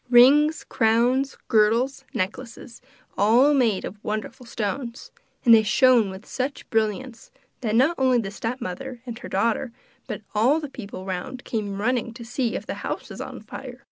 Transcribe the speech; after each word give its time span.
Rings, 0.09 0.63
crowns, 0.63 1.37
girdles, 1.47 2.05
necklaces 2.11 2.81
all 3.19 3.53
made 3.53 3.85
of 3.85 4.03
wonderful 4.03 4.47
stones; 4.47 5.11
and 5.45 5.53
they 5.53 5.61
shone 5.61 6.09
with 6.09 6.25
such 6.25 6.67
brilliance 6.71 7.29
that 7.59 7.75
not 7.75 7.99
only 7.99 8.17
the 8.17 8.31
stepmother 8.31 9.03
and 9.05 9.19
her 9.19 9.29
daughter 9.29 9.71
but 10.07 10.23
all 10.33 10.59
the 10.59 10.69
people 10.69 11.05
round 11.05 11.43
came 11.45 11.79
running 11.79 12.15
to 12.15 12.25
see 12.25 12.55
if 12.55 12.65
the 12.65 12.73
house 12.81 13.11
was 13.11 13.21
on 13.21 13.41
fire. 13.41 13.85